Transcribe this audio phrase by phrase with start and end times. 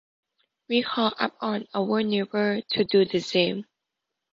[0.67, 3.65] We call upon our neighbours to do the same.